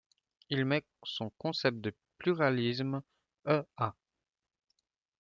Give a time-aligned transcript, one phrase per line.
[0.49, 3.03] Il met son concept de pluralisme
[3.45, 3.93] e.a.